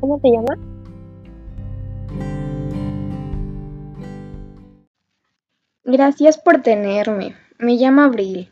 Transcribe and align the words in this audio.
¿Cómo 0.00 0.18
te 0.20 0.30
llamas? 0.30 0.58
Gracias 5.84 6.38
por 6.38 6.62
tenerme. 6.62 7.34
Me 7.58 7.74
llamo 7.74 8.02
Abril. 8.02 8.48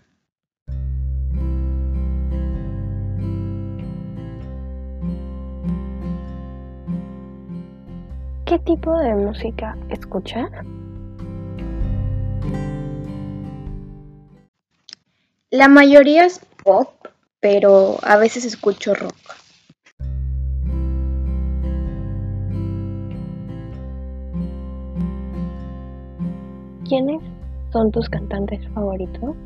¿Qué 8.47 8.59
tipo 8.61 8.99
de 8.99 9.15
música 9.15 9.77
escuchas? 9.91 10.51
La 15.51 15.69
mayoría 15.69 16.25
es 16.25 16.41
pop, 16.65 16.89
pero 17.41 17.99
a 18.03 18.17
veces 18.17 18.45
escucho 18.45 18.95
rock. 18.95 19.15
¿Quiénes 26.89 27.21
son 27.71 27.93
tus 27.93 28.09
cantantes 28.09 28.67
favoritos? 28.73 29.37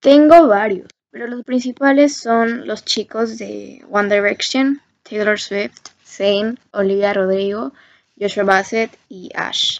Tengo 0.00 0.48
varios, 0.48 0.88
pero 1.12 1.28
los 1.28 1.44
principales 1.44 2.16
son 2.16 2.66
los 2.66 2.84
chicos 2.84 3.38
de 3.38 3.84
One 3.88 4.12
Direction, 4.12 4.80
Taylor 5.04 5.38
Swift, 5.38 5.90
Zayn, 6.04 6.58
Olivia 6.72 7.12
Rodrigo, 7.12 7.72
Joshua 8.18 8.42
Bassett 8.42 8.90
y 9.08 9.30
Ash. 9.36 9.78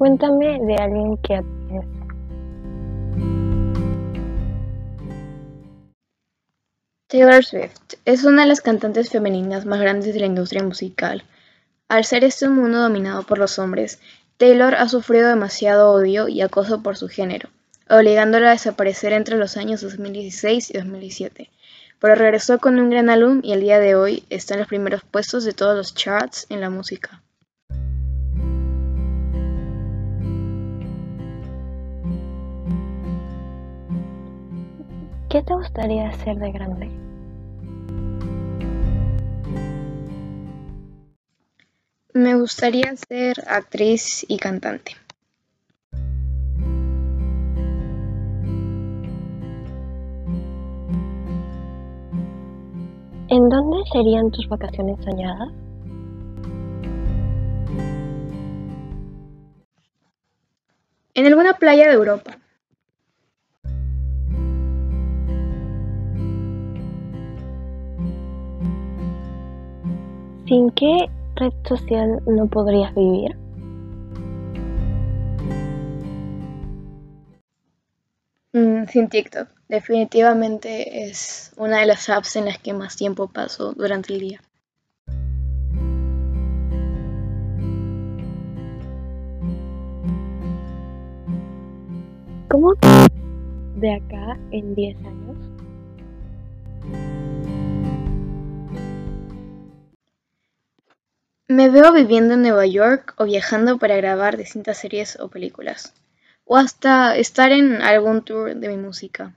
Cuéntame 0.00 0.58
de 0.60 0.76
alguien 0.76 1.18
que 1.18 1.34
admires. 1.34 1.84
Taylor 7.06 7.44
Swift 7.44 7.96
es 8.06 8.24
una 8.24 8.40
de 8.40 8.48
las 8.48 8.62
cantantes 8.62 9.10
femeninas 9.10 9.66
más 9.66 9.78
grandes 9.78 10.14
de 10.14 10.20
la 10.20 10.24
industria 10.24 10.62
musical. 10.62 11.22
Al 11.88 12.06
ser 12.06 12.24
este 12.24 12.48
un 12.48 12.56
mundo 12.56 12.78
dominado 12.78 13.24
por 13.24 13.36
los 13.36 13.58
hombres, 13.58 14.00
Taylor 14.38 14.74
ha 14.74 14.88
sufrido 14.88 15.28
demasiado 15.28 15.92
odio 15.92 16.28
y 16.28 16.40
acoso 16.40 16.82
por 16.82 16.96
su 16.96 17.08
género, 17.08 17.50
obligándola 17.90 18.48
a 18.48 18.52
desaparecer 18.52 19.12
entre 19.12 19.36
los 19.36 19.58
años 19.58 19.82
2016 19.82 20.70
y 20.70 20.78
2017. 20.78 21.50
Pero 21.98 22.14
regresó 22.14 22.58
con 22.58 22.78
un 22.78 22.88
gran 22.88 23.10
álbum 23.10 23.42
y 23.44 23.52
el 23.52 23.60
día 23.60 23.78
de 23.78 23.96
hoy 23.96 24.24
está 24.30 24.54
en 24.54 24.60
los 24.60 24.68
primeros 24.68 25.02
puestos 25.04 25.44
de 25.44 25.52
todos 25.52 25.76
los 25.76 25.94
charts 25.94 26.46
en 26.48 26.62
la 26.62 26.70
música. 26.70 27.20
¿Qué 35.30 35.42
te 35.44 35.54
gustaría 35.54 36.08
hacer 36.08 36.38
de 36.38 36.50
grande? 36.50 36.90
Me 42.12 42.34
gustaría 42.34 42.96
ser 42.96 43.36
actriz 43.46 44.26
y 44.26 44.38
cantante. 44.38 44.96
¿En 53.28 53.48
dónde 53.48 53.84
serían 53.92 54.32
tus 54.32 54.48
vacaciones 54.48 54.98
soñadas? 55.04 55.52
En 61.14 61.26
alguna 61.28 61.52
playa 61.52 61.86
de 61.86 61.94
Europa. 61.94 62.39
¿Sin 70.50 70.70
qué 70.72 71.08
red 71.36 71.52
social 71.62 72.20
no 72.26 72.48
podrías 72.48 72.92
vivir? 72.96 73.36
Mm, 78.52 78.84
sin 78.88 79.08
TikTok. 79.08 79.46
Definitivamente 79.68 81.04
es 81.04 81.52
una 81.56 81.78
de 81.78 81.86
las 81.86 82.08
apps 82.08 82.34
en 82.34 82.46
las 82.46 82.58
que 82.58 82.72
más 82.72 82.96
tiempo 82.96 83.28
paso 83.28 83.74
durante 83.74 84.12
el 84.12 84.18
día. 84.18 84.40
¿Cómo 92.48 92.74
de 93.76 93.94
acá 93.94 94.36
en 94.50 94.74
10 94.74 94.96
años? 95.06 95.49
Me 101.50 101.68
veo 101.68 101.92
viviendo 101.92 102.34
en 102.34 102.42
Nueva 102.42 102.64
York 102.64 103.14
o 103.16 103.24
viajando 103.24 103.76
para 103.76 103.96
grabar 103.96 104.36
distintas 104.36 104.78
series 104.78 105.18
o 105.18 105.26
películas. 105.26 105.94
O 106.44 106.56
hasta 106.56 107.16
estar 107.16 107.50
en 107.50 107.82
algún 107.82 108.22
tour 108.22 108.54
de 108.54 108.68
mi 108.68 108.76
música. 108.76 109.34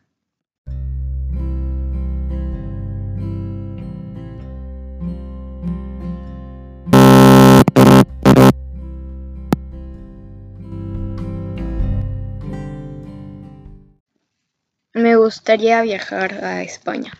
Me 14.94 15.16
gustaría 15.16 15.82
viajar 15.82 16.44
a 16.44 16.62
España 16.62 17.14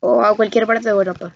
o 0.00 0.22
a 0.22 0.34
cualquier 0.34 0.66
parte 0.66 0.84
de 0.84 0.94
Europa. 0.94 1.34